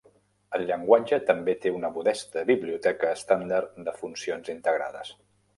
El 0.57 0.63
llenguatge 0.69 1.19
també 1.27 1.55
te 1.65 1.73
una 1.75 1.93
modesta 1.99 2.45
biblioteca 2.53 3.13
estàndard 3.21 3.79
de 3.91 3.97
funcions 4.03 4.55
integrades. 4.59 5.17